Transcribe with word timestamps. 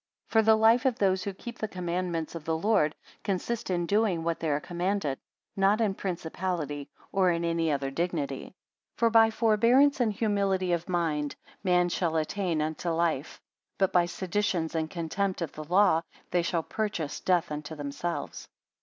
For 0.29 0.41
the 0.41 0.55
life 0.55 0.85
of 0.85 0.97
those 0.97 1.23
who 1.25 1.31
keep 1.31 1.59
the 1.59 1.67
commandments 1.67 2.33
of 2.33 2.43
the 2.43 2.57
Lord, 2.57 2.95
consists 3.23 3.69
in 3.69 3.85
doing 3.85 4.23
what 4.23 4.39
they 4.39 4.49
are 4.49 4.59
commanded; 4.59 5.19
not 5.55 5.79
in 5.79 5.93
principality, 5.93 6.89
or 7.11 7.29
in 7.29 7.45
any 7.45 7.71
other 7.71 7.91
dignity. 7.91 8.45
64 8.93 8.95
For 8.97 9.09
by 9.11 9.29
forbearance 9.29 9.99
and 9.99 10.11
humility 10.11 10.73
of 10.73 10.89
mind, 10.89 11.35
men 11.63 11.87
shall 11.87 12.15
attain 12.15 12.63
unto 12.63 12.89
life; 12.89 13.39
but 13.77 13.93
by 13.93 14.07
seditions 14.07 14.73
and 14.73 14.89
contempt 14.89 15.39
of 15.39 15.51
the 15.51 15.65
law, 15.65 16.01
they 16.31 16.41
shall 16.41 16.63
purchase 16.63 17.19
death 17.19 17.51
unto 17.51 17.75
themselves. 17.75 18.47